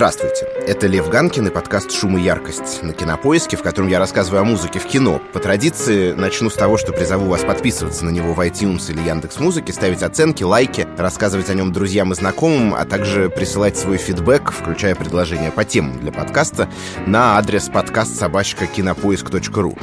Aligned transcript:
Здравствуйте, 0.00 0.46
это 0.66 0.86
Лев 0.86 1.10
Ганкин 1.10 1.48
и 1.48 1.50
подкаст 1.50 1.92
«Шум 1.92 2.16
и 2.16 2.22
яркость» 2.22 2.82
на 2.82 2.94
Кинопоиске, 2.94 3.58
в 3.58 3.62
котором 3.62 3.88
я 3.88 3.98
рассказываю 3.98 4.40
о 4.40 4.44
музыке 4.44 4.78
в 4.78 4.86
кино. 4.86 5.20
По 5.34 5.40
традиции 5.40 6.12
начну 6.12 6.48
с 6.48 6.54
того, 6.54 6.78
что 6.78 6.94
призову 6.94 7.26
вас 7.26 7.44
подписываться 7.44 8.06
на 8.06 8.08
него 8.08 8.32
в 8.32 8.40
iTunes 8.40 8.90
или 8.90 9.06
Яндекс 9.06 9.38
Музыке, 9.38 9.74
ставить 9.74 10.02
оценки, 10.02 10.42
лайки, 10.42 10.88
рассказывать 10.96 11.50
о 11.50 11.54
нем 11.54 11.70
друзьям 11.70 12.12
и 12.12 12.14
знакомым, 12.14 12.74
а 12.74 12.86
также 12.86 13.28
присылать 13.28 13.76
свой 13.76 13.98
фидбэк, 13.98 14.52
включая 14.52 14.94
предложения 14.94 15.50
по 15.50 15.66
темам 15.66 16.00
для 16.00 16.12
подкаста, 16.12 16.70
на 17.06 17.36
адрес 17.36 17.68
подкаст 17.68 18.18
собачка 18.18 18.66
кинопоиск.ру. 18.66 19.76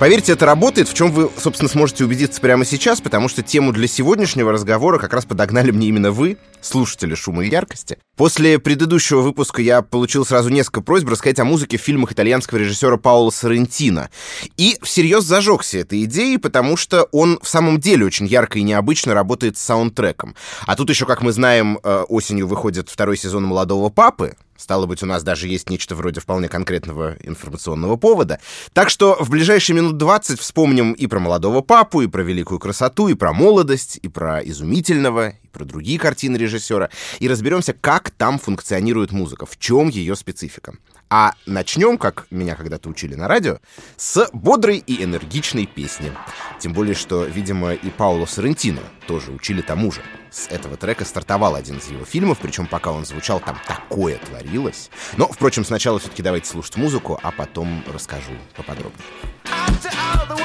Поверьте, 0.00 0.32
это 0.32 0.46
работает, 0.46 0.88
в 0.88 0.94
чем 0.94 1.12
вы, 1.12 1.28
собственно, 1.36 1.68
сможете 1.68 2.06
убедиться 2.06 2.40
прямо 2.40 2.64
сейчас, 2.64 3.02
потому 3.02 3.28
что 3.28 3.42
тему 3.42 3.70
для 3.70 3.86
сегодняшнего 3.86 4.50
разговора 4.50 4.98
как 4.98 5.12
раз 5.12 5.26
подогнали 5.26 5.72
мне 5.72 5.88
именно 5.88 6.10
вы, 6.10 6.38
слушатели 6.62 7.14
шума 7.14 7.44
и 7.44 7.50
яркости. 7.50 7.98
После 8.16 8.58
предыдущего 8.58 9.20
выпуска 9.20 9.60
я 9.60 9.82
получил 9.82 10.24
сразу 10.24 10.48
несколько 10.48 10.80
просьб 10.80 11.06
рассказать 11.06 11.38
о 11.40 11.44
музыке 11.44 11.76
в 11.76 11.82
фильмах 11.82 12.12
итальянского 12.12 12.56
режиссера 12.56 12.96
Паула 12.96 13.28
Соррентино. 13.28 14.08
И 14.56 14.78
всерьез 14.82 15.24
зажегся 15.24 15.76
этой 15.76 16.04
идеей, 16.04 16.38
потому 16.38 16.78
что 16.78 17.02
он 17.12 17.38
в 17.42 17.48
самом 17.48 17.78
деле 17.78 18.06
очень 18.06 18.24
ярко 18.24 18.58
и 18.58 18.62
необычно 18.62 19.12
работает 19.12 19.58
с 19.58 19.60
саундтреком. 19.60 20.34
А 20.62 20.76
тут 20.76 20.88
еще, 20.88 21.04
как 21.04 21.20
мы 21.20 21.30
знаем, 21.32 21.78
э, 21.82 22.04
осенью 22.08 22.46
выходит 22.46 22.88
второй 22.88 23.18
сезон 23.18 23.44
«Молодого 23.44 23.90
папы», 23.90 24.34
Стало 24.60 24.84
быть, 24.84 25.02
у 25.02 25.06
нас 25.06 25.22
даже 25.22 25.48
есть 25.48 25.70
нечто 25.70 25.94
вроде 25.94 26.20
вполне 26.20 26.46
конкретного 26.46 27.16
информационного 27.22 27.96
повода. 27.96 28.40
Так 28.74 28.90
что 28.90 29.16
в 29.18 29.30
ближайшие 29.30 29.74
минут 29.74 29.96
20 29.96 30.38
вспомним 30.38 30.92
и 30.92 31.06
про 31.06 31.18
молодого 31.18 31.62
папу, 31.62 32.02
и 32.02 32.08
про 32.08 32.20
великую 32.20 32.60
красоту, 32.60 33.08
и 33.08 33.14
про 33.14 33.32
молодость, 33.32 33.98
и 34.02 34.08
про 34.08 34.40
изумительного, 34.40 35.30
и 35.30 35.48
про 35.50 35.64
другие 35.64 35.98
картины 35.98 36.36
режиссера, 36.36 36.90
и 37.20 37.28
разберемся, 37.28 37.72
как 37.72 38.10
там 38.10 38.38
функционирует 38.38 39.12
музыка, 39.12 39.46
в 39.46 39.58
чем 39.58 39.88
ее 39.88 40.14
специфика. 40.14 40.74
А 41.12 41.32
начнем, 41.44 41.98
как 41.98 42.28
меня 42.30 42.54
когда-то 42.54 42.88
учили 42.88 43.16
на 43.16 43.26
радио, 43.26 43.58
с 43.96 44.28
бодрой 44.32 44.78
и 44.78 45.02
энергичной 45.02 45.66
песни. 45.66 46.12
Тем 46.60 46.72
более, 46.72 46.94
что, 46.94 47.24
видимо, 47.24 47.74
и 47.74 47.90
Пауло 47.90 48.26
Соррентино 48.26 48.80
тоже 49.08 49.32
учили 49.32 49.60
тому 49.60 49.90
же. 49.90 50.02
С 50.30 50.46
этого 50.46 50.76
трека 50.76 51.04
стартовал 51.04 51.56
один 51.56 51.78
из 51.78 51.88
его 51.88 52.04
фильмов, 52.04 52.38
причем 52.40 52.68
пока 52.68 52.92
он 52.92 53.04
звучал, 53.04 53.40
там 53.40 53.58
такое 53.66 54.18
творилось. 54.18 54.88
Но, 55.16 55.26
впрочем, 55.26 55.64
сначала 55.64 55.98
все-таки 55.98 56.22
давайте 56.22 56.48
слушать 56.48 56.76
музыку, 56.76 57.18
а 57.20 57.32
потом 57.32 57.82
расскажу 57.92 58.30
поподробнее. 58.54 59.02
Между 59.44 60.40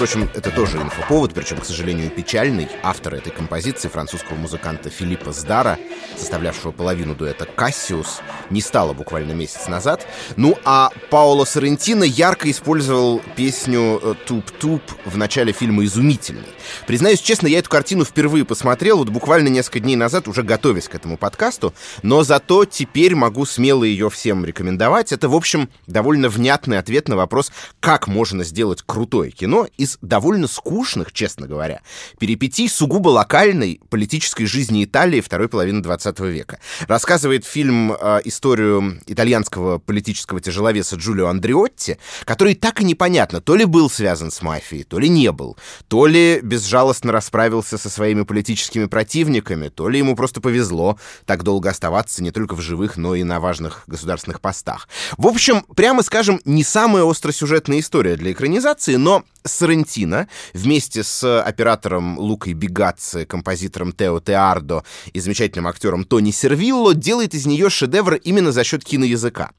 прочим, 0.00 0.30
это 0.32 0.50
тоже 0.50 0.78
инфоповод, 0.78 1.34
причем, 1.34 1.58
к 1.58 1.64
сожалению, 1.66 2.08
печальный. 2.08 2.68
Автор 2.82 3.16
этой 3.16 3.30
композиции, 3.30 3.88
французского 3.88 4.34
музыканта 4.36 4.88
Филиппа 4.88 5.30
Сдара, 5.30 5.78
составлявшего 6.16 6.72
половину 6.72 7.14
дуэта 7.14 7.44
«Кассиус», 7.44 8.22
не 8.48 8.62
стало 8.62 8.94
буквально 8.94 9.32
месяц 9.32 9.68
назад. 9.68 10.06
Ну 10.36 10.56
а 10.64 10.88
Паоло 11.10 11.44
Соррентино 11.44 12.04
ярко 12.04 12.50
использовал 12.50 13.20
песню 13.36 14.00
э, 14.02 14.14
«Туп-туп» 14.26 14.80
в 15.04 15.18
начале 15.18 15.52
фильма 15.52 15.84
«Изумительный». 15.84 16.48
Признаюсь 16.86 17.20
честно, 17.20 17.46
я 17.46 17.58
эту 17.58 17.68
картину 17.68 18.06
впервые 18.06 18.46
посмотрел, 18.46 18.96
вот 18.96 19.10
буквально 19.10 19.48
несколько 19.48 19.80
дней 19.80 19.96
назад, 19.96 20.28
уже 20.28 20.42
готовясь 20.42 20.88
к 20.88 20.94
этому 20.94 21.18
подкасту, 21.18 21.74
но 22.02 22.22
зато 22.22 22.64
теперь 22.64 23.14
могу 23.14 23.44
смело 23.44 23.84
ее 23.84 24.08
всем 24.08 24.46
рекомендовать. 24.46 25.12
Это, 25.12 25.28
в 25.28 25.34
общем, 25.34 25.68
довольно 25.86 26.30
внятный 26.30 26.78
ответ 26.78 27.08
на 27.08 27.16
вопрос, 27.16 27.52
как 27.80 28.08
можно 28.08 28.44
сделать 28.44 28.82
крутое 28.86 29.30
кино 29.30 29.66
из 29.76 29.89
довольно 30.00 30.46
скучных, 30.46 31.12
честно 31.12 31.46
говоря, 31.46 31.82
перипетий 32.18 32.68
сугубо 32.68 33.08
локальной 33.08 33.80
политической 33.88 34.46
жизни 34.46 34.84
Италии 34.84 35.20
второй 35.20 35.48
половины 35.48 35.82
20 35.82 36.20
века. 36.20 36.58
Рассказывает 36.86 37.44
фильм 37.44 37.92
э, 37.92 38.20
историю 38.24 39.00
итальянского 39.06 39.78
политического 39.78 40.40
тяжеловеса 40.40 40.96
Джулио 40.96 41.26
Андреотти, 41.26 41.98
который 42.24 42.54
так 42.54 42.80
и 42.80 42.84
непонятно, 42.84 43.40
то 43.40 43.56
ли 43.56 43.64
был 43.64 43.90
связан 43.90 44.30
с 44.30 44.42
мафией, 44.42 44.84
то 44.84 44.98
ли 44.98 45.08
не 45.08 45.32
был, 45.32 45.56
то 45.88 46.06
ли 46.06 46.40
безжалостно 46.42 47.12
расправился 47.12 47.78
со 47.78 47.88
своими 47.88 48.22
политическими 48.22 48.86
противниками, 48.86 49.68
то 49.68 49.88
ли 49.88 49.98
ему 49.98 50.16
просто 50.16 50.40
повезло 50.40 50.98
так 51.26 51.42
долго 51.42 51.70
оставаться 51.70 52.22
не 52.22 52.30
только 52.30 52.54
в 52.54 52.60
живых, 52.60 52.96
но 52.96 53.14
и 53.14 53.22
на 53.22 53.40
важных 53.40 53.84
государственных 53.86 54.40
постах. 54.40 54.88
В 55.16 55.26
общем, 55.26 55.64
прямо 55.74 56.02
скажем, 56.02 56.40
не 56.44 56.64
самая 56.64 57.08
остросюжетная 57.08 57.80
история 57.80 58.16
для 58.16 58.32
экранизации, 58.32 58.96
но 58.96 59.24
Соррентино 59.44 60.28
вместе 60.52 61.02
с 61.02 61.40
оператором 61.40 62.18
Лукой 62.18 62.52
Бегаци, 62.52 63.24
композитором 63.26 63.92
Тео 63.92 64.20
Теардо 64.20 64.84
и 65.12 65.20
замечательным 65.20 65.66
актером 65.66 66.04
Тони 66.04 66.30
Сервилло 66.30 66.94
делает 66.94 67.34
из 67.34 67.46
нее 67.46 67.70
шедевр 67.70 68.14
именно 68.14 68.52
за 68.52 68.64
счет 68.64 68.84
киноязыка. 68.84 69.52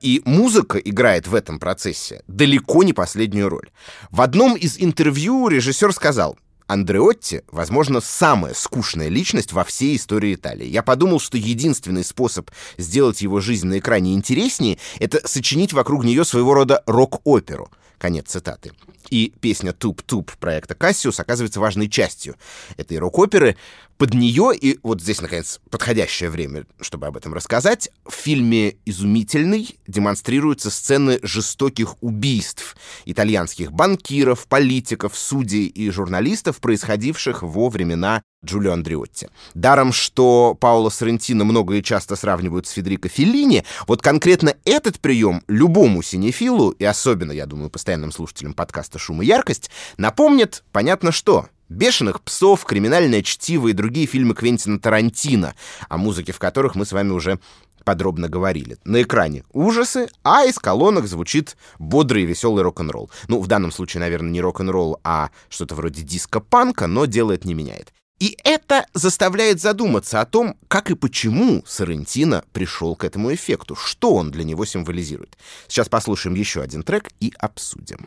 И 0.00 0.20
музыка 0.24 0.78
играет 0.78 1.26
в 1.26 1.34
этом 1.34 1.58
процессе 1.58 2.22
далеко 2.26 2.82
не 2.82 2.92
последнюю 2.92 3.48
роль. 3.48 3.70
В 4.10 4.20
одном 4.20 4.54
из 4.54 4.76
интервью 4.78 5.48
режиссер 5.48 5.92
сказал, 5.92 6.36
Андреотти, 6.66 7.42
возможно, 7.50 8.00
самая 8.00 8.54
скучная 8.54 9.08
личность 9.08 9.52
во 9.52 9.64
всей 9.64 9.96
истории 9.96 10.34
Италии. 10.34 10.66
Я 10.66 10.82
подумал, 10.82 11.20
что 11.20 11.36
единственный 11.36 12.04
способ 12.04 12.50
сделать 12.78 13.20
его 13.20 13.40
жизнь 13.40 13.66
на 13.66 13.78
экране 13.78 14.14
интереснее— 14.14 14.78
это 14.98 15.26
сочинить 15.28 15.74
вокруг 15.74 16.04
нее 16.04 16.24
своего 16.24 16.54
рода 16.54 16.82
рок-оперу. 16.86 17.70
Конец 18.04 18.28
цитаты. 18.28 18.72
И 19.08 19.32
песня 19.40 19.72
«Туп-туп» 19.72 20.30
проекта 20.32 20.74
«Кассиус» 20.74 21.20
оказывается 21.20 21.58
важной 21.58 21.88
частью 21.88 22.36
этой 22.76 22.98
рок-оперы. 22.98 23.56
Под 23.96 24.12
нее, 24.12 24.52
и 24.60 24.78
вот 24.82 25.00
здесь, 25.00 25.20
наконец, 25.20 25.60
подходящее 25.70 26.28
время, 26.28 26.66
чтобы 26.80 27.06
об 27.06 27.16
этом 27.16 27.32
рассказать, 27.32 27.90
в 28.04 28.12
фильме 28.12 28.76
«Изумительный» 28.84 29.78
демонстрируются 29.86 30.70
сцены 30.70 31.20
жестоких 31.22 32.02
убийств 32.02 32.76
итальянских 33.04 33.72
банкиров, 33.72 34.46
политиков, 34.48 35.16
судей 35.16 35.66
и 35.66 35.90
журналистов, 35.90 36.58
происходивших 36.58 37.42
во 37.42 37.68
времена 37.68 38.22
Джулио 38.44 38.72
Андреотти. 38.72 39.28
Даром, 39.54 39.92
что 39.92 40.54
Пауло 40.54 40.90
Соррентино 40.90 41.44
много 41.44 41.74
и 41.74 41.82
часто 41.82 42.16
сравнивают 42.16 42.66
с 42.66 42.70
Федерико 42.70 43.08
Феллини, 43.08 43.64
вот 43.86 44.02
конкретно 44.02 44.54
этот 44.64 45.00
прием 45.00 45.42
любому 45.48 46.02
синефилу, 46.02 46.70
и 46.70 46.84
особенно, 46.84 47.32
я 47.32 47.46
думаю, 47.46 47.70
постоянным 47.70 48.12
слушателям 48.12 48.54
подкаста 48.54 48.98
«Шум 48.98 49.22
и 49.22 49.26
яркость», 49.26 49.70
напомнит, 49.96 50.64
понятно 50.72 51.10
что, 51.12 51.46
«Бешеных 51.68 52.22
псов», 52.22 52.64
«Криминальное 52.64 53.22
чтиво» 53.22 53.68
и 53.68 53.72
другие 53.72 54.06
фильмы 54.06 54.34
Квентина 54.34 54.78
Тарантино, 54.78 55.54
о 55.88 55.96
музыке 55.96 56.32
в 56.32 56.38
которых 56.38 56.74
мы 56.74 56.84
с 56.84 56.92
вами 56.92 57.10
уже 57.10 57.38
подробно 57.84 58.28
говорили. 58.28 58.78
На 58.84 59.02
экране 59.02 59.44
ужасы, 59.52 60.08
а 60.22 60.44
из 60.44 60.58
колонок 60.58 61.06
звучит 61.06 61.56
бодрый 61.78 62.22
и 62.22 62.26
веселый 62.26 62.62
рок-н-ролл. 62.62 63.10
Ну, 63.28 63.40
в 63.40 63.46
данном 63.46 63.70
случае, 63.70 64.00
наверное, 64.00 64.30
не 64.30 64.40
рок-н-ролл, 64.40 65.00
а 65.04 65.30
что-то 65.48 65.74
вроде 65.74 66.02
диско-панка, 66.02 66.86
но 66.86 67.06
дело 67.06 67.32
это 67.32 67.46
не 67.46 67.54
меняет. 67.54 67.92
И 68.20 68.38
это 68.44 68.86
заставляет 68.94 69.60
задуматься 69.60 70.20
о 70.20 70.26
том, 70.26 70.56
как 70.68 70.90
и 70.90 70.94
почему 70.94 71.62
Соррентино 71.66 72.44
пришел 72.52 72.96
к 72.96 73.04
этому 73.04 73.34
эффекту, 73.34 73.74
что 73.74 74.14
он 74.14 74.30
для 74.30 74.44
него 74.44 74.64
символизирует. 74.64 75.36
Сейчас 75.68 75.88
послушаем 75.88 76.36
еще 76.36 76.62
один 76.62 76.84
трек 76.84 77.10
и 77.20 77.32
обсудим. 77.38 78.06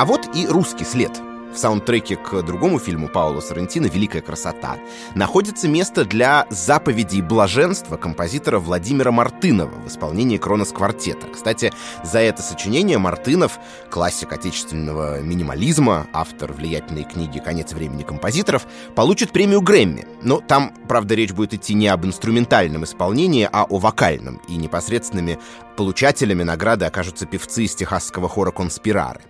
А 0.00 0.06
вот 0.06 0.34
и 0.34 0.46
русский 0.46 0.86
след— 0.86 1.12
в 1.52 1.58
саундтреке 1.58 2.16
к 2.16 2.42
другому 2.42 2.78
фильму 2.78 3.06
Паула 3.08 3.40
Соррентино 3.40 3.84
«Великая 3.84 4.22
красота» 4.22 4.78
находится 5.14 5.68
место 5.68 6.06
для 6.06 6.46
заповедей 6.48 7.20
блаженства 7.20 7.98
композитора 7.98 8.60
Владимира 8.60 9.10
Мартынова 9.10 9.74
в 9.84 9.88
исполнении 9.88 10.38
Кронос 10.38 10.72
квартета. 10.72 11.26
Кстати, 11.26 11.70
за 12.02 12.20
это 12.20 12.40
сочинение 12.40 12.96
Мартынов, 12.96 13.58
классик 13.90 14.32
отечественного 14.32 15.20
минимализма, 15.20 16.06
автор 16.14 16.50
влиятельной 16.54 17.04
книги 17.04 17.38
«Конец 17.38 17.74
времени 17.74 18.04
композиторов», 18.04 18.66
получит 18.94 19.32
премию 19.32 19.60
Грэмми. 19.60 20.06
Но 20.22 20.40
там, 20.40 20.72
правда, 20.88 21.14
речь 21.14 21.32
будет 21.32 21.52
идти 21.52 21.74
не 21.74 21.88
об 21.88 22.06
инструментальном 22.06 22.84
исполнении, 22.84 23.46
а 23.52 23.64
о 23.64 23.78
вокальном, 23.78 24.40
и 24.48 24.56
непосредственными 24.56 25.38
получателями 25.76 26.42
награды 26.42 26.86
окажутся 26.86 27.26
певцы 27.26 27.64
из 27.64 27.74
техасского 27.74 28.30
хора 28.30 28.50
«Конспирары». 28.50 29.20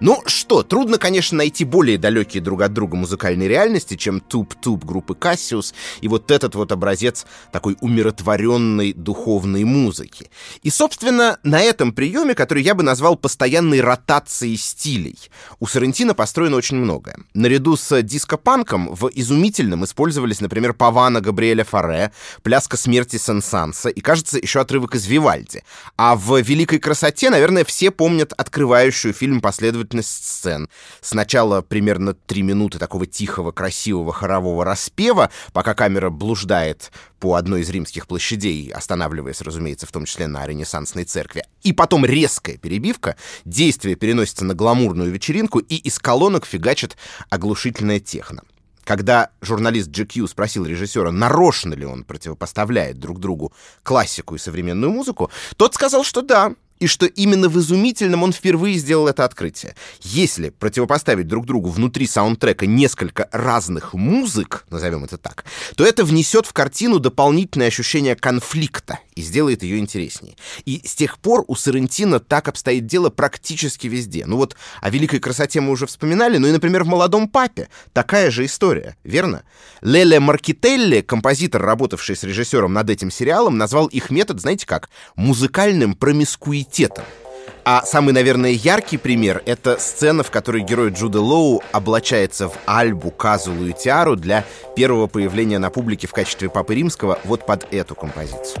Ну 0.00 0.20
что, 0.26 0.64
трудно, 0.64 0.98
конечно, 0.98 1.38
найти 1.38 1.64
более 1.64 1.98
далекие 1.98 2.42
друг 2.42 2.62
от 2.62 2.72
друга 2.72 2.96
музыкальные 2.96 3.48
реальности, 3.48 3.96
чем 3.96 4.20
туп-туп 4.20 4.84
группы 4.84 5.14
Кассиус 5.14 5.72
и 6.00 6.08
вот 6.08 6.32
этот 6.32 6.56
вот 6.56 6.72
образец 6.72 7.24
такой 7.52 7.76
умиротворенной 7.80 8.92
духовной 8.92 9.62
музыки. 9.62 10.30
И, 10.62 10.70
собственно, 10.70 11.38
на 11.44 11.62
этом 11.62 11.92
приеме, 11.92 12.34
который 12.34 12.64
я 12.64 12.74
бы 12.74 12.82
назвал 12.82 13.16
постоянной 13.16 13.80
ротацией 13.80 14.56
стилей, 14.56 15.16
у 15.60 15.66
Соррентино 15.66 16.12
построено 16.12 16.56
очень 16.56 16.76
многое. 16.76 17.18
Наряду 17.32 17.76
с 17.76 18.02
диско-панком 18.02 18.96
в 18.96 19.08
изумительном 19.14 19.84
использовались, 19.84 20.40
например, 20.40 20.74
Павана 20.74 21.20
Габриэля 21.20 21.64
Фаре, 21.64 22.10
Пляска 22.42 22.76
смерти 22.76 23.16
Сен-Санса 23.16 23.90
и, 23.90 24.00
кажется, 24.00 24.38
еще 24.38 24.60
отрывок 24.60 24.96
из 24.96 25.06
Вивальди. 25.06 25.62
А 25.96 26.16
в 26.16 26.40
«Великой 26.40 26.80
красоте», 26.80 27.30
наверное, 27.30 27.64
все 27.64 27.92
помнят 27.92 28.32
открывающую 28.32 29.14
фильм 29.14 29.40
последовательность 29.40 29.83
последовательность 29.84 30.24
сцен. 30.24 30.68
Сначала 31.00 31.62
примерно 31.62 32.14
три 32.14 32.42
минуты 32.42 32.78
такого 32.78 33.06
тихого, 33.06 33.52
красивого 33.52 34.12
хорового 34.12 34.64
распева, 34.64 35.30
пока 35.52 35.74
камера 35.74 36.10
блуждает 36.10 36.90
по 37.20 37.34
одной 37.34 37.62
из 37.62 37.70
римских 37.70 38.06
площадей, 38.06 38.70
останавливаясь, 38.70 39.40
разумеется, 39.40 39.86
в 39.86 39.92
том 39.92 40.04
числе 40.04 40.26
на 40.26 40.46
Ренессансной 40.46 41.04
церкви. 41.04 41.44
И 41.62 41.72
потом 41.72 42.04
резкая 42.04 42.56
перебивка, 42.56 43.16
действие 43.44 43.96
переносится 43.96 44.44
на 44.44 44.54
гламурную 44.54 45.10
вечеринку, 45.10 45.58
и 45.58 45.76
из 45.76 45.98
колонок 45.98 46.46
фигачит 46.46 46.96
оглушительная 47.30 48.00
техно. 48.00 48.42
Когда 48.84 49.30
журналист 49.40 49.88
GQ 49.88 50.28
спросил 50.28 50.66
режиссера, 50.66 51.10
нарочно 51.10 51.72
ли 51.72 51.86
он 51.86 52.04
противопоставляет 52.04 52.98
друг 52.98 53.18
другу 53.18 53.52
классику 53.82 54.34
и 54.34 54.38
современную 54.38 54.92
музыку, 54.92 55.30
тот 55.56 55.74
сказал, 55.74 56.04
что 56.04 56.20
да, 56.20 56.52
и 56.80 56.86
что 56.86 57.06
именно 57.06 57.48
в 57.48 57.58
«Изумительном» 57.58 58.22
он 58.22 58.32
впервые 58.32 58.76
сделал 58.78 59.08
это 59.08 59.24
открытие. 59.24 59.74
Если 60.02 60.50
противопоставить 60.50 61.28
друг 61.28 61.46
другу 61.46 61.70
внутри 61.70 62.06
саундтрека 62.06 62.66
несколько 62.66 63.28
разных 63.32 63.94
музык, 63.94 64.64
назовем 64.70 65.04
это 65.04 65.18
так, 65.18 65.44
то 65.76 65.84
это 65.84 66.04
внесет 66.04 66.46
в 66.46 66.52
картину 66.52 66.98
дополнительное 66.98 67.68
ощущение 67.68 68.16
конфликта 68.16 68.98
и 69.14 69.22
сделает 69.22 69.62
ее 69.62 69.78
интереснее. 69.78 70.36
И 70.64 70.80
с 70.84 70.94
тех 70.94 71.18
пор 71.18 71.44
у 71.46 71.54
Соррентино 71.54 72.20
так 72.20 72.48
обстоит 72.48 72.86
дело 72.86 73.10
практически 73.10 73.86
везде. 73.86 74.26
Ну 74.26 74.36
вот 74.36 74.56
о 74.80 74.90
великой 74.90 75.20
красоте 75.20 75.60
мы 75.60 75.70
уже 75.70 75.86
вспоминали, 75.86 76.38
ну 76.38 76.46
и, 76.46 76.52
например, 76.52 76.84
в 76.84 76.88
«Молодом 76.88 77.28
папе» 77.28 77.68
такая 77.92 78.30
же 78.30 78.44
история, 78.44 78.96
верно? 79.04 79.44
Леле 79.80 80.20
Маркителли, 80.20 81.00
композитор, 81.00 81.62
работавший 81.62 82.16
с 82.16 82.24
режиссером 82.24 82.72
над 82.72 82.90
этим 82.90 83.10
сериалом, 83.10 83.58
назвал 83.58 83.86
их 83.86 84.10
метод, 84.10 84.40
знаете 84.40 84.66
как, 84.66 84.90
музыкальным 85.16 85.94
промискуитетом. 85.94 87.04
А 87.66 87.82
самый, 87.86 88.12
наверное, 88.12 88.50
яркий 88.50 88.98
пример— 88.98 89.42
это 89.46 89.78
сцена, 89.78 90.22
в 90.22 90.30
которой 90.30 90.62
герой 90.62 90.90
Джуда 90.90 91.22
Лоу 91.22 91.62
облачается 91.72 92.48
в 92.48 92.58
альбу, 92.66 93.10
казулу 93.10 93.66
и 93.66 93.72
тиару 93.72 94.16
для 94.16 94.44
первого 94.76 95.06
появления 95.06 95.58
на 95.58 95.70
публике 95.70 96.06
в 96.06 96.12
качестве 96.12 96.50
Папы 96.50 96.74
Римского 96.74 97.18
вот 97.24 97.46
под 97.46 97.72
эту 97.72 97.94
композицию. 97.94 98.60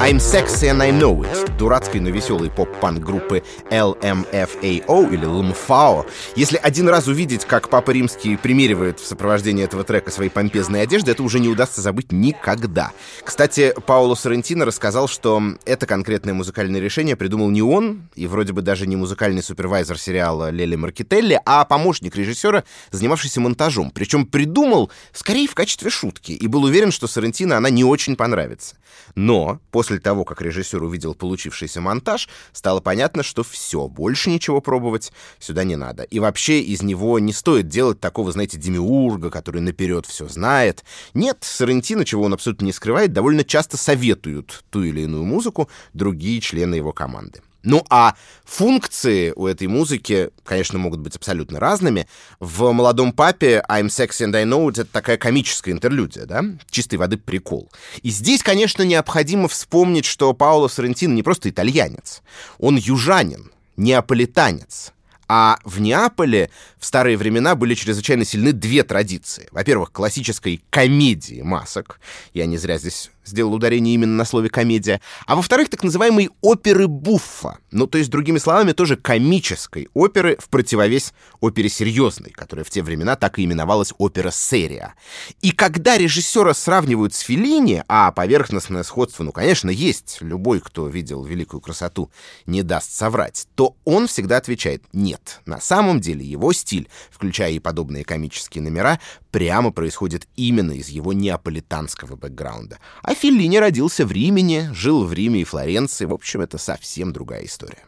I'm 0.00 0.18
Sexy 0.18 0.70
and 0.70 0.80
I 0.80 0.92
Know 0.92 1.22
It, 1.22 1.56
дурацкой, 1.58 2.00
но 2.00 2.10
веселой 2.10 2.50
поп-панк 2.50 3.00
группы 3.00 3.42
LMFAO 3.68 5.12
или 5.12 5.26
LMFAO. 5.26 6.06
Если 6.36 6.56
один 6.56 6.88
раз 6.88 7.08
увидеть, 7.08 7.44
как 7.44 7.68
Папа 7.68 7.90
Римский 7.90 8.36
примеривает 8.36 9.00
в 9.00 9.06
сопровождении 9.06 9.64
этого 9.64 9.82
трека 9.82 10.12
свои 10.12 10.28
помпезные 10.28 10.84
одежды, 10.84 11.10
это 11.10 11.24
уже 11.24 11.40
не 11.40 11.48
удастся 11.48 11.80
забыть 11.80 12.12
никогда. 12.12 12.92
Кстати, 13.24 13.74
Пауло 13.86 14.14
Соррентино 14.14 14.64
рассказал, 14.64 15.08
что 15.08 15.42
это 15.64 15.84
конкретное 15.84 16.32
музыкальное 16.32 16.80
решение 16.80 17.16
придумал 17.16 17.50
не 17.50 17.62
он, 17.62 18.08
и 18.14 18.28
вроде 18.28 18.52
бы 18.52 18.62
даже 18.62 18.86
не 18.86 18.94
музыкальный 18.94 19.42
супервайзер 19.42 19.98
сериала 19.98 20.50
Лели 20.50 20.76
Маркетелли, 20.76 21.40
а 21.44 21.64
помощник 21.64 22.14
режиссера, 22.14 22.62
занимавшийся 22.92 23.40
монтажом. 23.40 23.90
Причем 23.90 24.26
придумал 24.26 24.92
скорее 25.12 25.48
в 25.48 25.56
качестве 25.56 25.90
шутки, 25.90 26.30
и 26.30 26.46
был 26.46 26.62
уверен, 26.62 26.92
что 26.92 27.08
Соррентино 27.08 27.56
она 27.56 27.68
не 27.68 27.82
очень 27.82 28.14
понравится. 28.14 28.76
Но 29.16 29.60
после 29.72 29.87
того, 29.96 30.26
как 30.26 30.42
режиссер 30.42 30.82
увидел 30.82 31.14
получившийся 31.14 31.80
монтаж, 31.80 32.28
стало 32.52 32.80
понятно, 32.80 33.22
что 33.22 33.42
все, 33.42 33.88
больше 33.88 34.28
ничего 34.28 34.60
пробовать 34.60 35.10
сюда 35.38 35.64
не 35.64 35.76
надо. 35.76 36.02
И 36.02 36.18
вообще 36.18 36.60
из 36.60 36.82
него 36.82 37.18
не 37.18 37.32
стоит 37.32 37.68
делать 37.68 37.98
такого, 37.98 38.30
знаете, 38.32 38.58
демиурга, 38.58 39.30
который 39.30 39.62
наперед 39.62 40.04
все 40.04 40.28
знает. 40.28 40.84
Нет, 41.14 41.38
Соррентино, 41.40 42.04
чего 42.04 42.24
он 42.24 42.34
абсолютно 42.34 42.66
не 42.66 42.72
скрывает, 42.72 43.14
довольно 43.14 43.44
часто 43.44 43.78
советуют 43.78 44.64
ту 44.68 44.82
или 44.82 45.00
иную 45.00 45.24
музыку 45.24 45.70
другие 45.94 46.42
члены 46.42 46.74
его 46.74 46.92
команды. 46.92 47.40
Ну 47.68 47.84
а 47.90 48.16
функции 48.46 49.30
у 49.36 49.46
этой 49.46 49.66
музыки, 49.66 50.30
конечно, 50.42 50.78
могут 50.78 51.00
быть 51.00 51.16
абсолютно 51.16 51.60
разными. 51.60 52.08
В 52.40 52.72
«Молодом 52.72 53.12
папе» 53.12 53.62
«I'm 53.68 53.88
sexy 53.88 54.26
and 54.26 54.34
I 54.34 54.44
know 54.44 54.66
it»— 54.68 54.72
это 54.80 54.86
такая 54.86 55.18
комическая 55.18 55.74
интерлюдия, 55.74 56.24
да? 56.24 56.42
Чистой 56.70 56.94
воды 56.94 57.18
прикол. 57.18 57.70
И 58.02 58.08
здесь, 58.08 58.42
конечно, 58.42 58.84
необходимо 58.84 59.48
вспомнить, 59.48 60.06
что 60.06 60.32
Пауло 60.32 60.68
Соррентино 60.68 61.12
не 61.12 61.22
просто 61.22 61.50
итальянец. 61.50 62.22
Он 62.58 62.76
южанин, 62.76 63.52
неаполитанец. 63.76 64.94
А 65.28 65.58
в 65.64 65.80
Неаполе 65.80 66.50
в 66.78 66.86
старые 66.86 67.16
времена 67.16 67.54
были 67.54 67.74
чрезвычайно 67.74 68.24
сильны 68.24 68.52
две 68.52 68.82
традиции. 68.82 69.48
Во-первых, 69.52 69.92
классической 69.92 70.62
комедии 70.70 71.42
масок. 71.42 72.00
Я 72.32 72.46
не 72.46 72.56
зря 72.56 72.78
здесь 72.78 73.10
сделал 73.28 73.54
ударение 73.54 73.94
именно 73.94 74.16
на 74.16 74.24
слове 74.24 74.48
«комедия», 74.48 75.00
а 75.26 75.36
во-вторых, 75.36 75.68
так 75.68 75.84
называемой 75.84 76.30
оперы 76.40 76.88
Буффа, 76.88 77.58
ну, 77.70 77.86
то 77.86 77.98
есть, 77.98 78.10
другими 78.10 78.38
словами, 78.38 78.72
тоже 78.72 78.96
комической 78.96 79.88
оперы 79.94 80.36
в 80.40 80.48
противовес 80.48 81.12
опере 81.40 81.68
серьезной, 81.68 82.30
которая 82.30 82.64
в 82.64 82.70
те 82.70 82.82
времена 82.82 83.16
так 83.16 83.38
и 83.38 83.44
именовалась 83.44 83.92
опера 83.98 84.30
серия. 84.30 84.94
И 85.42 85.52
когда 85.52 85.98
режиссера 85.98 86.54
сравнивают 86.54 87.14
с 87.14 87.20
Феллини, 87.20 87.84
а 87.86 88.10
поверхностное 88.12 88.82
сходство, 88.82 89.22
ну, 89.22 89.32
конечно, 89.32 89.70
есть, 89.70 90.18
любой, 90.20 90.60
кто 90.60 90.88
видел 90.88 91.22
«Великую 91.24 91.60
красоту», 91.60 92.10
не 92.46 92.62
даст 92.62 92.92
соврать, 92.92 93.46
то 93.54 93.76
он 93.84 94.06
всегда 94.08 94.38
отвечает 94.38 94.82
«нет». 94.92 95.17
На 95.46 95.60
самом 95.60 96.00
деле 96.00 96.24
его 96.24 96.52
стиль, 96.52 96.88
включая 97.10 97.52
и 97.52 97.58
подобные 97.58 98.04
комические 98.04 98.62
номера, 98.62 99.00
прямо 99.30 99.72
происходит 99.72 100.28
именно 100.36 100.72
из 100.72 100.88
его 100.88 101.12
неаполитанского 101.12 102.16
бэкграунда. 102.16 102.78
А 103.02 103.14
Феллини 103.14 103.58
родился 103.58 104.06
в 104.06 104.12
Римене, 104.12 104.72
жил 104.72 105.04
в 105.04 105.12
Риме 105.12 105.40
и 105.40 105.44
Флоренции. 105.44 106.04
В 106.04 106.12
общем, 106.12 106.40
это 106.40 106.58
совсем 106.58 107.12
другая 107.12 107.44
история. 107.44 107.87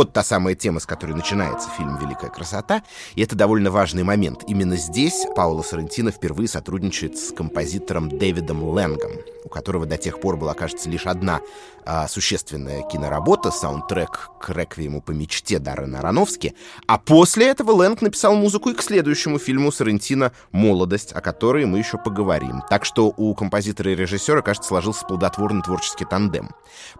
Вот 0.00 0.14
та 0.14 0.22
самая 0.22 0.54
тема, 0.54 0.80
с 0.80 0.86
которой 0.86 1.12
начинается 1.12 1.68
фильм 1.76 1.98
«Великая 1.98 2.30
красота», 2.30 2.82
и 3.16 3.22
это 3.22 3.36
довольно 3.36 3.70
важный 3.70 4.02
момент. 4.02 4.44
Именно 4.48 4.76
здесь 4.76 5.26
Пауло 5.36 5.60
Соррентино 5.60 6.10
впервые 6.10 6.48
сотрудничает 6.48 7.18
с 7.18 7.32
композитором 7.32 8.08
Дэвидом 8.08 8.64
Лэнгом, 8.64 9.12
которого 9.50 9.86
до 9.86 9.96
тех 9.96 10.20
пор 10.20 10.36
была, 10.36 10.54
кажется, 10.54 10.88
лишь 10.88 11.06
одна 11.06 11.40
а, 11.84 12.08
существенная 12.08 12.82
киноработа, 12.82 13.50
саундтрек 13.50 14.30
к 14.40 14.50
«Реквиему 14.50 15.00
по 15.00 15.12
мечте» 15.12 15.58
Даррена 15.58 16.00
Аронофски, 16.00 16.54
а 16.86 16.98
после 16.98 17.48
этого 17.48 17.72
Лэнг 17.72 18.02
написал 18.02 18.34
музыку 18.34 18.70
и 18.70 18.74
к 18.74 18.82
следующему 18.82 19.38
фильму 19.38 19.72
Соррентино 19.72 20.32
«Молодость», 20.52 21.12
о 21.12 21.20
которой 21.20 21.66
мы 21.66 21.78
еще 21.78 21.98
поговорим. 21.98 22.62
Так 22.68 22.84
что 22.84 23.12
у 23.16 23.34
композитора 23.34 23.92
и 23.92 23.96
режиссера, 23.96 24.42
кажется, 24.42 24.68
сложился 24.68 25.04
плодотворный 25.06 25.62
творческий 25.62 26.04
тандем. 26.04 26.50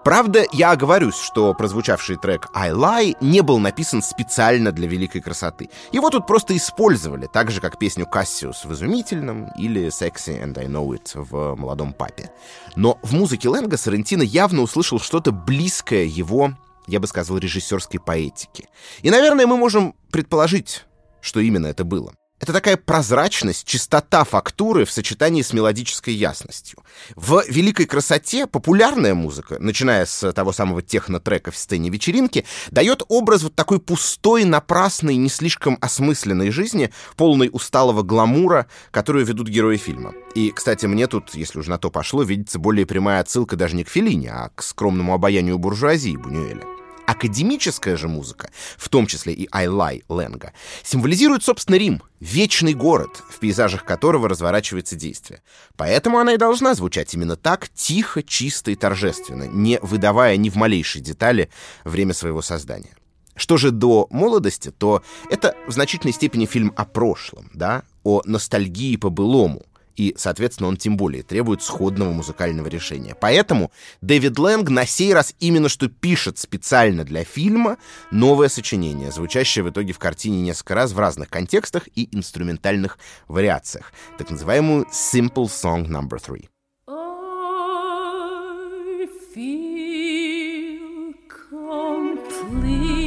Правда, 0.02 0.44
я 0.52 0.72
оговорюсь, 0.72 1.16
что 1.16 1.54
прозвучавший 1.54 2.16
трек 2.16 2.48
«I 2.54 2.70
Lie» 2.70 3.16
не 3.20 3.42
был 3.42 3.58
написан 3.58 4.02
специально 4.02 4.72
для 4.72 4.88
«Великой 4.88 5.20
красоты». 5.20 5.68
Его 5.92 6.10
тут 6.10 6.26
просто 6.26 6.56
использовали, 6.56 7.26
так 7.26 7.50
же, 7.50 7.60
как 7.60 7.78
песню 7.78 8.06
«Кассиус» 8.06 8.64
в 8.64 8.72
«Изумительном» 8.72 9.50
или 9.58 9.86
«Sexy 9.88 10.42
and 10.42 10.58
I 10.58 10.66
Know 10.66 10.88
It» 10.88 11.12
в 11.14 11.54
«Молодом 11.56 11.92
папе». 11.92 12.30
Но 12.76 12.98
в 13.02 13.12
музыке 13.12 13.48
Лэнга 13.48 13.76
Соррентино 13.76 14.22
явно 14.22 14.62
услышал 14.62 15.00
что-то 15.00 15.32
близкое 15.32 16.04
его, 16.04 16.52
я 16.86 17.00
бы 17.00 17.06
сказал, 17.06 17.38
режиссерской 17.38 18.00
поэтике. 18.00 18.68
И, 19.02 19.10
наверное, 19.10 19.46
мы 19.46 19.56
можем 19.56 19.94
предположить, 20.10 20.84
что 21.20 21.40
именно 21.40 21.66
это 21.66 21.84
было. 21.84 22.12
Это 22.40 22.54
такая 22.54 22.78
прозрачность, 22.78 23.66
чистота 23.66 24.24
фактуры 24.24 24.86
в 24.86 24.90
сочетании 24.90 25.42
с 25.42 25.52
мелодической 25.52 26.14
ясностью. 26.14 26.78
В 27.14 27.44
«Великой 27.46 27.84
красоте» 27.84 28.46
популярная 28.46 29.14
музыка, 29.14 29.58
начиная 29.60 30.06
с 30.06 30.32
того 30.32 30.52
самого 30.52 30.80
техно-трека 30.80 31.50
в 31.50 31.56
сцене 31.56 31.90
вечеринки, 31.90 32.46
дает 32.70 33.02
образ 33.08 33.42
вот 33.42 33.54
такой 33.54 33.78
пустой, 33.78 34.44
напрасной, 34.44 35.16
не 35.16 35.28
слишком 35.28 35.76
осмысленной 35.82 36.50
жизни, 36.50 36.90
полной 37.16 37.50
усталого 37.52 38.02
гламура, 38.02 38.66
которую 38.90 39.26
ведут 39.26 39.48
герои 39.48 39.76
фильма. 39.76 40.14
И, 40.34 40.50
кстати, 40.50 40.86
мне 40.86 41.08
тут, 41.08 41.34
если 41.34 41.58
уж 41.58 41.66
на 41.66 41.76
то 41.76 41.90
пошло, 41.90 42.22
видится 42.22 42.58
более 42.58 42.86
прямая 42.86 43.20
отсылка 43.20 43.56
даже 43.56 43.76
не 43.76 43.84
к 43.84 43.90
Феллине, 43.90 44.30
а 44.30 44.48
к 44.54 44.62
скромному 44.62 45.12
обаянию 45.12 45.58
буржуазии 45.58 46.16
Бунюэля. 46.16 46.69
Академическая 47.10 47.96
же 47.96 48.06
музыка, 48.06 48.50
в 48.78 48.88
том 48.88 49.08
числе 49.08 49.32
и 49.32 49.48
«I 49.50 49.66
Lie» 49.66 50.04
Ленга, 50.08 50.52
символизирует, 50.84 51.42
собственно, 51.42 51.74
Рим, 51.74 52.04
вечный 52.20 52.72
город, 52.72 53.24
в 53.28 53.40
пейзажах 53.40 53.84
которого 53.84 54.28
разворачивается 54.28 54.94
действие. 54.94 55.42
Поэтому 55.76 56.20
она 56.20 56.34
и 56.34 56.36
должна 56.36 56.72
звучать 56.74 57.12
именно 57.12 57.34
так, 57.34 57.68
тихо, 57.70 58.22
чисто 58.22 58.70
и 58.70 58.76
торжественно, 58.76 59.48
не 59.48 59.80
выдавая 59.82 60.36
ни 60.36 60.50
в 60.50 60.54
малейшей 60.54 61.00
детали 61.00 61.50
время 61.82 62.14
своего 62.14 62.42
создания. 62.42 62.94
Что 63.34 63.56
же 63.56 63.72
до 63.72 64.06
молодости, 64.10 64.70
то 64.70 65.02
это 65.30 65.56
в 65.66 65.72
значительной 65.72 66.12
степени 66.12 66.46
фильм 66.46 66.72
о 66.76 66.84
прошлом, 66.84 67.50
да, 67.54 67.82
о 68.04 68.22
ностальгии 68.24 68.94
по 68.94 69.10
былому, 69.10 69.66
и, 69.96 70.14
соответственно, 70.16 70.68
он 70.68 70.76
тем 70.76 70.96
более 70.96 71.22
требует 71.22 71.62
сходного 71.62 72.12
музыкального 72.12 72.68
решения. 72.68 73.14
Поэтому 73.18 73.70
Дэвид 74.00 74.38
Лэнг 74.38 74.70
на 74.70 74.86
сей 74.86 75.12
раз 75.14 75.34
именно 75.40 75.68
что 75.68 75.88
пишет 75.88 76.38
специально 76.38 77.04
для 77.04 77.24
фильма 77.24 77.78
новое 78.10 78.48
сочинение, 78.48 79.10
звучащее 79.10 79.64
в 79.64 79.70
итоге 79.70 79.92
в 79.92 79.98
картине 79.98 80.42
несколько 80.42 80.74
раз 80.74 80.92
в 80.92 80.98
разных 80.98 81.28
контекстах 81.28 81.88
и 81.94 82.08
инструментальных 82.16 82.98
вариациях, 83.28 83.92
так 84.18 84.30
называемую 84.30 84.86
Simple 84.92 85.46
Song 85.46 85.88
No. 85.88 86.08
3. 86.10 86.48
I 86.88 89.06
feel 89.34 91.12
complete. 91.28 92.99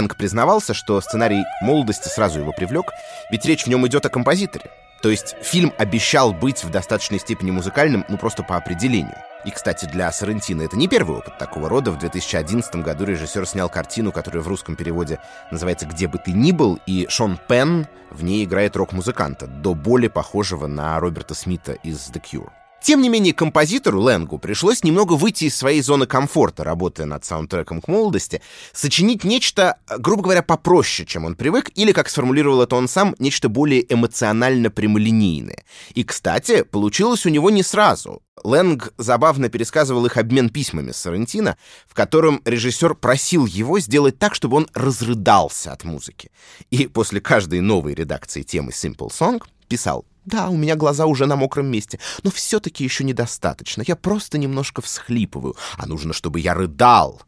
Лэнг 0.00 0.16
признавался, 0.16 0.72
что 0.72 0.98
сценарий 1.02 1.44
«Молодости» 1.60 2.08
сразу 2.08 2.40
его 2.40 2.52
привлек, 2.52 2.92
ведь 3.30 3.44
речь 3.44 3.64
в 3.64 3.66
нем 3.66 3.86
идет 3.86 4.06
о 4.06 4.08
композиторе. 4.08 4.70
То 5.02 5.10
есть 5.10 5.36
фильм 5.42 5.74
обещал 5.76 6.32
быть 6.32 6.64
в 6.64 6.70
достаточной 6.70 7.18
степени 7.18 7.50
музыкальным, 7.50 8.06
ну 8.08 8.16
просто 8.16 8.42
по 8.42 8.56
определению. 8.56 9.16
И, 9.44 9.50
кстати, 9.50 9.84
для 9.84 10.10
Соррентино 10.10 10.62
это 10.62 10.78
не 10.78 10.88
первый 10.88 11.18
опыт 11.18 11.36
такого 11.36 11.68
рода. 11.68 11.90
В 11.90 11.98
2011 11.98 12.76
году 12.76 13.04
режиссер 13.04 13.46
снял 13.46 13.68
картину, 13.68 14.10
которая 14.10 14.42
в 14.42 14.48
русском 14.48 14.74
переводе 14.74 15.20
называется 15.50 15.84
«Где 15.84 16.08
бы 16.08 16.16
ты 16.16 16.32
ни 16.32 16.52
был», 16.52 16.78
и 16.86 17.06
Шон 17.10 17.38
Пенн 17.46 17.86
в 18.10 18.24
ней 18.24 18.44
играет 18.44 18.76
рок-музыканта, 18.76 19.46
до 19.46 19.74
боли 19.74 20.08
похожего 20.08 20.66
на 20.66 20.98
Роберта 20.98 21.34
Смита 21.34 21.72
из 21.72 22.10
The 22.10 22.22
Cure. 22.22 22.50
Тем 22.82 23.02
не 23.02 23.10
менее, 23.10 23.34
композитору 23.34 24.06
Ленгу 24.08 24.38
пришлось 24.38 24.82
немного 24.82 25.12
выйти 25.12 25.44
из 25.44 25.56
своей 25.56 25.82
зоны 25.82 26.06
комфорта, 26.06 26.64
работая 26.64 27.06
над 27.06 27.24
саундтреком 27.24 27.82
к 27.82 27.88
молодости, 27.88 28.40
сочинить 28.72 29.22
нечто, 29.22 29.78
грубо 29.98 30.22
говоря, 30.22 30.42
попроще, 30.42 31.06
чем 31.06 31.26
он 31.26 31.34
привык, 31.34 31.70
или, 31.74 31.92
как 31.92 32.08
сформулировал 32.08 32.62
это 32.62 32.76
он 32.76 32.88
сам, 32.88 33.14
нечто 33.18 33.50
более 33.50 33.84
эмоционально 33.92 34.70
прямолинейное. 34.70 35.64
И, 35.94 36.04
кстати, 36.04 36.62
получилось 36.62 37.26
у 37.26 37.28
него 37.28 37.50
не 37.50 37.62
сразу. 37.62 38.22
Лэнг 38.42 38.94
забавно 38.96 39.50
пересказывал 39.50 40.06
их 40.06 40.16
обмен 40.16 40.48
письмами 40.48 40.92
с 40.92 40.96
Соррентино, 40.96 41.58
в 41.86 41.92
котором 41.92 42.40
режиссер 42.46 42.94
просил 42.94 43.44
его 43.44 43.78
сделать 43.80 44.18
так, 44.18 44.34
чтобы 44.34 44.56
он 44.56 44.68
разрыдался 44.72 45.72
от 45.72 45.84
музыки. 45.84 46.30
И 46.70 46.86
после 46.86 47.20
каждой 47.20 47.60
новой 47.60 47.92
редакции 47.92 48.42
темы 48.42 48.70
Simple 48.70 49.10
Song 49.10 49.42
писал 49.68 50.06
да, 50.30 50.48
у 50.48 50.56
меня 50.56 50.76
глаза 50.76 51.06
уже 51.06 51.26
на 51.26 51.36
мокром 51.36 51.66
месте, 51.66 51.98
но 52.22 52.30
все-таки 52.30 52.84
еще 52.84 53.04
недостаточно. 53.04 53.82
Я 53.86 53.96
просто 53.96 54.38
немножко 54.38 54.82
всхлипываю, 54.82 55.56
а 55.76 55.86
нужно, 55.86 56.12
чтобы 56.12 56.40
я 56.40 56.54
рыдал. 56.54 57.22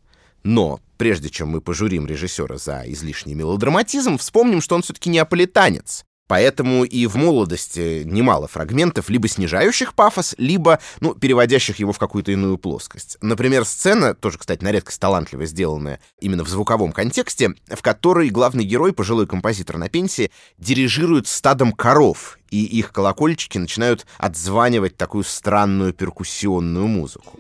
Но 0.45 0.81
прежде 0.97 1.31
чем 1.31 1.49
мы 1.49 1.61
пожурим 1.61 2.07
режиссера 2.07 2.59
за 2.59 2.83
излишний 2.87 3.35
мелодраматизм, 3.35 4.19
вспомним, 4.19 4.61
что 4.61 4.75
он 4.75 4.83
все-таки 4.83 5.11
неаполитанец. 5.11 6.05
Поэтому 6.33 6.85
и 6.85 7.05
в 7.05 7.17
молодости 7.17 8.05
немало 8.07 8.49
фрагментов, 8.49 9.11
либо 9.11 9.29
снижающих 9.29 9.93
пафос, 9.93 10.35
либо, 10.39 10.79
ну, 11.01 11.15
переводящих 11.15 11.79
его 11.79 11.93
в 11.93 11.99
какую-то 11.99 12.33
иную 12.33 12.57
плоскость. 12.57 13.19
Например, 13.21 13.67
сцена, 13.67 14.15
тоже, 14.15 14.39
кстати, 14.39 14.65
на 14.65 14.73
редкость 14.73 14.99
талантливо 14.99 15.45
сделанная 15.45 16.01
именно 16.21 16.43
в 16.43 16.49
звуковом 16.49 16.93
контексте, 16.93 17.53
в 17.69 17.83
которой 17.83 18.31
главный 18.31 18.65
герой, 18.65 18.95
пожилой 18.95 19.27
композитор 19.27 19.77
на 19.77 19.91
пенсии, 19.91 20.31
дирижирует 20.57 21.29
стадом 21.29 21.71
коров, 21.71 22.39
и 22.51 22.65
их 22.65 22.93
колокольчики 22.93 23.59
начинают 23.59 24.07
отзванивать 24.17 24.97
такую 24.97 25.25
странную 25.25 25.93
перкуссионную 25.93 26.87
музыку. 26.87 27.39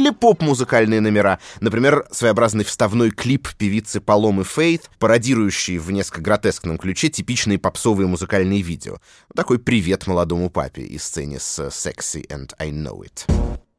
Или 0.00 0.08
поп-музыкальные 0.08 1.02
номера. 1.02 1.38
Например, 1.60 2.06
своеобразный 2.10 2.64
вставной 2.64 3.10
клип 3.10 3.50
певицы 3.58 4.00
Паломы 4.00 4.44
Фейт, 4.44 4.88
пародирующий 4.98 5.76
в 5.76 5.90
несколько 5.90 6.22
гротескном 6.22 6.78
ключе 6.78 7.10
типичные 7.10 7.58
попсовые 7.58 8.06
музыкальные 8.06 8.62
видео. 8.62 8.96
Такой 9.34 9.58
привет 9.58 10.06
молодому 10.06 10.48
папе 10.48 10.84
из 10.84 11.02
сцены 11.02 11.38
с 11.38 11.60
«Sexy 11.66 12.26
and 12.28 12.54
I 12.58 12.70
Know 12.70 13.02
It». 13.02 13.69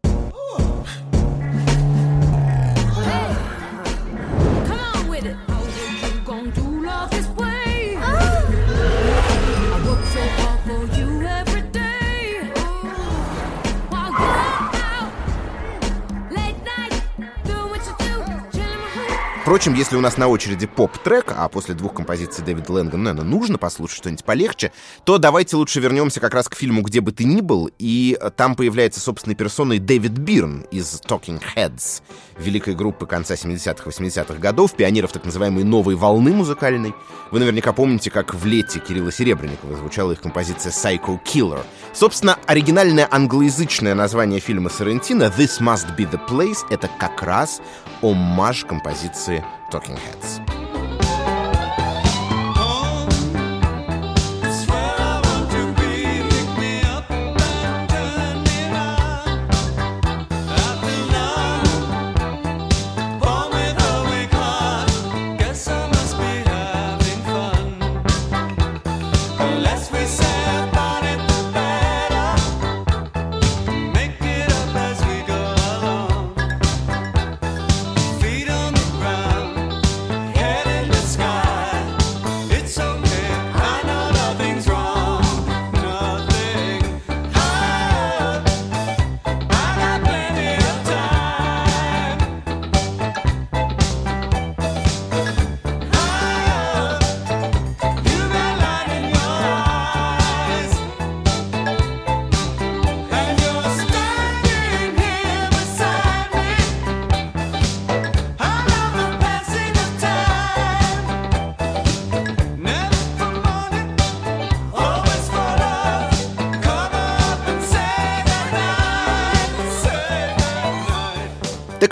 Впрочем, 19.52 19.74
если 19.74 19.98
у 19.98 20.00
нас 20.00 20.16
на 20.16 20.30
очереди 20.30 20.66
поп-трек, 20.66 21.34
а 21.36 21.50
после 21.50 21.76
двух 21.76 21.94
композиций 21.94 22.42
Дэвида 22.42 22.72
Лэнгана 22.72 23.14
нужно 23.22 23.58
послушать 23.58 23.98
что-нибудь 23.98 24.24
полегче, 24.24 24.72
то 25.04 25.18
давайте 25.18 25.58
лучше 25.58 25.82
вернемся 25.82 26.22
как 26.22 26.34
раз 26.34 26.48
к 26.48 26.56
фильму 26.56 26.84
«Где 26.84 27.02
бы 27.02 27.12
ты 27.12 27.26
ни 27.26 27.42
был», 27.42 27.70
и 27.78 28.18
там 28.38 28.56
появляется 28.56 29.02
собственной 29.02 29.36
персоной 29.36 29.80
Дэвид 29.80 30.14
Бирн 30.14 30.62
из 30.72 31.02
Talking 31.02 31.44
Heads, 31.54 32.02
великой 32.40 32.76
группы 32.76 33.06
конца 33.06 33.34
70-х, 33.34 33.90
80-х 33.90 34.36
годов, 34.36 34.74
пионеров 34.74 35.12
так 35.12 35.26
называемой 35.26 35.66
новой 35.66 35.96
волны 35.96 36.32
музыкальной. 36.32 36.96
Вы 37.32 37.40
наверняка 37.40 37.74
помните, 37.74 38.10
как 38.10 38.34
в 38.34 38.46
«Лете» 38.46 38.80
Кирилла 38.80 39.12
Серебренникова 39.12 39.76
звучала 39.76 40.14
их 40.14 40.22
композиция 40.22 40.72
«Psycho 40.72 41.20
Killer». 41.26 41.66
Собственно, 41.92 42.40
оригинальное 42.46 43.06
англоязычное 43.12 43.96
название 43.96 44.40
фильма 44.40 44.70
Сарантино 44.70 45.24
«This 45.38 45.60
Must 45.60 45.94
Be 45.98 46.10
The 46.10 46.26
Place»— 46.26 46.60
это 46.70 46.90
как 46.98 47.22
раз 47.22 47.60
оммаж 48.02 48.64
композиции 48.64 49.41
Talking 49.72 49.96
Heads. 49.96 50.61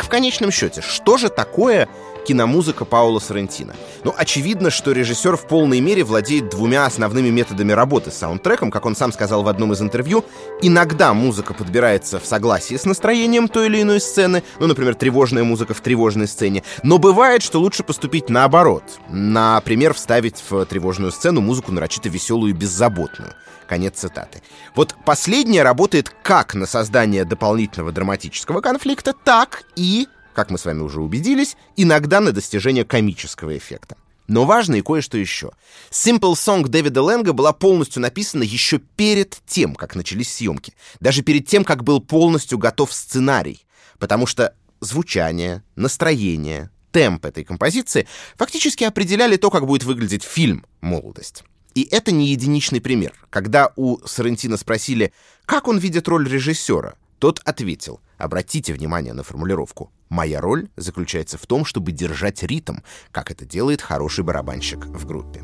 В 0.10 0.12
конечном 0.12 0.50
счете, 0.50 0.82
что 0.82 1.18
же 1.18 1.30
такое 1.30 1.88
киномузыка 2.30 2.86
Паула 2.86 3.18
Соррентино? 3.18 3.74
Ну, 4.04 4.14
очевидно, 4.16 4.70
что 4.70 4.92
режиссер 4.92 5.36
в 5.36 5.48
полной 5.48 5.80
мере 5.80 6.04
владеет 6.04 6.48
двумя 6.50 6.86
основными 6.86 7.30
методами 7.30 7.72
работы 7.72 8.12
с 8.12 8.18
саундтреком, 8.18 8.70
как 8.70 8.86
он 8.86 8.96
сам 8.96 9.12
сказал 9.12 9.42
в 9.42 9.48
одном 9.48 9.74
из 9.74 9.82
интервью. 9.82 10.24
Иногда 10.62 11.16
музыка 11.16 11.56
подбирается 11.56 12.20
в 12.20 12.28
согласии 12.28 12.76
с 12.76 12.86
настроением 12.86 13.48
той 13.48 13.66
или 13.66 13.82
иной 13.82 14.00
сцены, 14.00 14.44
ну, 14.60 14.68
например, 14.68 14.94
тревожная 14.94 15.44
музыка 15.44 15.74
в 15.74 15.82
тревожной 15.82 16.28
сцене, 16.28 16.62
но 16.84 17.00
бывает, 17.00 17.42
что 17.42 17.60
лучше 17.60 17.82
поступить 17.82 18.30
наоборот. 18.30 18.84
Например, 19.10 19.96
вставить 19.96 20.44
в 20.48 20.66
тревожную 20.68 21.12
сцену 21.12 21.42
музыку 21.42 21.72
нарочито 21.72 22.10
веселую 22.10 22.52
и 22.52 22.56
беззаботную. 22.56 23.34
Конец 23.68 23.96
цитаты. 23.96 24.44
Вот 24.76 24.94
последнее 25.04 25.64
работает 25.64 26.14
как 26.22 26.54
на 26.54 26.68
создание 26.68 27.26
дополнительного 27.26 27.92
драматического 27.92 28.62
конфликта, 28.62 29.14
так 29.14 29.64
и, 29.76 30.08
как 30.40 30.52
мы 30.52 30.58
с 30.58 30.64
вами 30.64 30.80
уже 30.80 31.02
убедились, 31.02 31.58
иногда 31.76 32.22
на 32.22 32.32
достижение 32.32 32.86
комического 32.86 33.58
эффекта. 33.58 33.98
Но 34.30 34.46
важно 34.46 34.76
и 34.76 34.82
кое-что 34.82 35.18
еще. 35.18 35.52
Simple 35.92 36.32
Song 36.32 36.66
Дэвида 36.66 37.02
Лэнга 37.02 37.34
была 37.34 37.52
полностью 37.52 38.02
написана 38.02 38.44
еще 38.44 38.80
перед 38.80 39.38
тем, 39.46 39.76
как 39.76 39.98
начались 39.98 40.34
съемки. 40.34 40.74
Даже 41.02 41.24
перед 41.24 41.46
тем, 41.46 41.66
как 41.66 41.84
был 41.84 42.00
полностью 42.00 42.58
готов 42.58 42.94
сценарий. 42.94 43.66
Потому 43.98 44.26
что 44.26 44.56
звучание, 44.80 45.62
настроение, 45.76 46.70
темп 46.94 47.26
этой 47.26 47.44
композиции 47.44 48.08
фактически 48.38 48.86
определяли 48.86 49.36
то, 49.36 49.50
как 49.50 49.66
будет 49.66 49.84
выглядеть 49.84 50.24
фильм 50.24 50.66
«Молодость». 50.80 51.44
И 51.76 51.86
это 51.92 52.14
не 52.14 52.30
единичный 52.30 52.80
пример. 52.80 53.12
Когда 53.30 53.74
у 53.76 53.98
Соррентино 54.08 54.56
спросили, 54.56 55.12
как 55.46 55.68
он 55.68 55.80
видит 55.80 56.08
роль 56.08 56.30
режиссера, 56.30 56.96
тот 57.20 57.42
ответил, 57.44 58.00
обратите 58.20 58.74
внимание 58.74 59.14
на 59.14 59.24
формулировку, 59.24 59.92
«Моя 60.10 60.42
роль 60.42 60.70
заключается 60.76 61.40
в 61.40 61.48
том, 61.48 61.66
чтобы 61.66 61.92
держать 61.92 62.44
ритм, 62.44 62.78
как 63.12 63.32
это 63.32 63.46
делает 63.46 63.82
хороший 63.82 64.24
барабанщик 64.24 64.86
в 64.86 65.08
группе». 65.08 65.44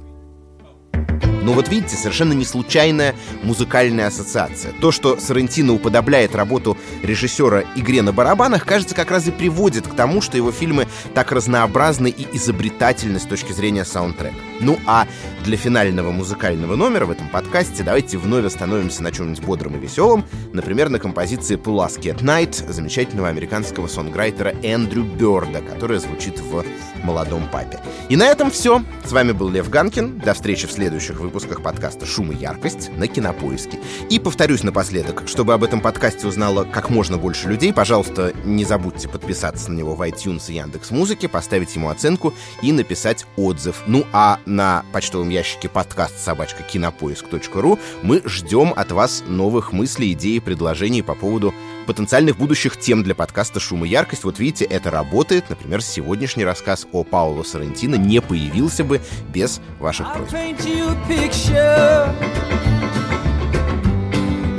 Но 1.45 1.53
вот 1.53 1.69
видите, 1.69 1.95
совершенно 1.95 2.33
не 2.33 2.43
случайная 2.43 3.13
музыкальная 3.43 4.07
ассоциация. 4.07 4.73
То, 4.81 4.91
что 4.91 5.19
Соррентино 5.19 5.73
уподобляет 5.73 6.33
работу 6.33 6.75
режиссера 7.03 7.63
игре 7.75 8.01
на 8.01 8.11
барабанах, 8.11 8.65
кажется, 8.65 8.95
как 8.95 9.11
раз 9.11 9.27
и 9.27 9.31
приводит 9.31 9.87
к 9.87 9.93
тому, 9.93 10.21
что 10.21 10.37
его 10.37 10.51
фильмы 10.51 10.87
так 11.13 11.31
разнообразны 11.31 12.07
и 12.07 12.35
изобретательны 12.35 13.19
с 13.19 13.25
точки 13.25 13.51
зрения 13.51 13.85
саундтрека. 13.85 14.35
Ну 14.59 14.79
а 14.87 15.07
для 15.43 15.55
финального 15.55 16.09
музыкального 16.09 16.75
номера 16.75 17.05
в 17.05 17.11
этом 17.11 17.29
подкасте 17.29 17.83
давайте 17.83 18.17
вновь 18.17 18.45
остановимся 18.45 19.03
на 19.03 19.11
чем-нибудь 19.11 19.43
бодром 19.43 19.75
и 19.75 19.79
веселом, 19.79 20.25
например, 20.51 20.89
на 20.89 20.97
композиции 20.97 21.57
«Pulaski 21.57 22.15
at 22.15 22.23
Night» 22.23 22.71
замечательного 22.71 23.27
американского 23.27 23.85
сонграйтера 23.85 24.55
Эндрю 24.63 25.03
Бёрда, 25.03 25.61
которая 25.61 25.99
звучит 25.99 26.39
в 26.39 26.65
«Молодом 27.03 27.47
папе». 27.51 27.79
И 28.09 28.15
на 28.15 28.25
этом 28.25 28.49
все. 28.49 28.83
С 29.03 29.11
вами 29.11 29.31
был 29.31 29.49
Лев 29.49 29.69
Ганкин. 29.69 30.17
До 30.19 30.33
встречи 30.33 30.65
в 30.65 30.71
следующих 30.85 31.19
выпусках 31.19 31.63
подкаста 31.63 32.05
«Шум 32.05 32.31
и 32.31 32.35
яркость» 32.35 32.91
на 32.95 33.07
Кинопоиске. 33.07 33.79
И 34.11 34.19
повторюсь 34.19 34.61
напоследок, 34.61 35.23
чтобы 35.25 35.55
об 35.55 35.63
этом 35.63 35.81
подкасте 35.81 36.27
узнало 36.27 36.63
как 36.63 36.91
можно 36.91 37.17
больше 37.17 37.49
людей, 37.49 37.73
пожалуйста, 37.73 38.33
не 38.43 38.65
забудьте 38.65 39.09
подписаться 39.09 39.71
на 39.71 39.77
него 39.77 39.95
в 39.95 40.01
iTunes 40.03 40.43
и 40.51 40.53
Яндекс 40.53 40.91
Музыке, 40.91 41.27
поставить 41.27 41.75
ему 41.75 41.89
оценку 41.89 42.35
и 42.61 42.71
написать 42.71 43.25
отзыв. 43.35 43.81
Ну 43.87 44.05
а 44.13 44.37
на 44.45 44.85
почтовом 44.93 45.29
ящике 45.29 45.69
подкаст 45.69 46.23
собачка 46.23 46.61
кинопоиск.ру 46.61 47.79
мы 48.03 48.21
ждем 48.23 48.71
от 48.75 48.91
вас 48.91 49.23
новых 49.25 49.73
мыслей, 49.73 50.13
идей, 50.13 50.39
предложений 50.39 51.01
по 51.01 51.15
поводу 51.15 51.51
потенциальных 51.85 52.37
будущих 52.37 52.77
тем 52.77 53.03
для 53.03 53.15
подкаста 53.15 53.59
«Шум 53.59 53.85
и 53.85 53.89
яркость». 53.89 54.23
Вот 54.23 54.39
видите, 54.39 54.65
это 54.65 54.91
работает. 54.91 55.49
Например, 55.49 55.81
сегодняшний 55.81 56.43
рассказ 56.43 56.85
о 56.91 57.03
Пауло 57.03 57.43
Соррентино 57.43 57.95
не 57.95 58.21
появился 58.21 58.83
бы 58.83 59.01
без 59.33 59.61
ваших 59.79 60.11
просьб. 60.13 60.33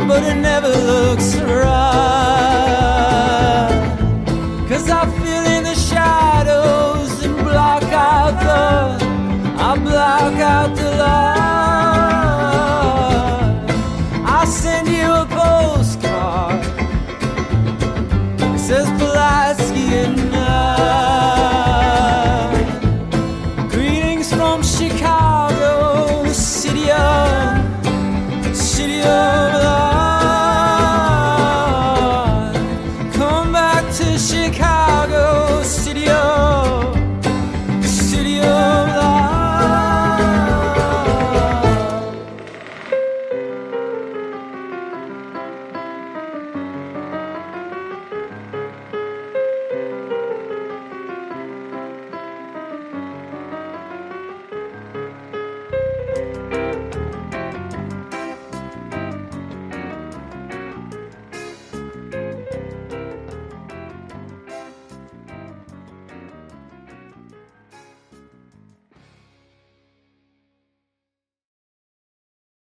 But 0.08 0.22
it 0.22 0.36
never 0.36 0.68
looks 0.68 1.34
right 1.34 1.96
Cause 4.68 4.88
I 4.88 5.04
feel 5.18 5.44
in 5.56 5.64
the 5.64 5.74
shadows 5.74 7.24
And 7.24 7.36
block 7.42 7.82
out 7.92 8.38
the 8.40 9.04
I 9.58 9.76
block 9.82 10.34
out 10.38 10.76
the 10.76 10.90
light 10.96 11.36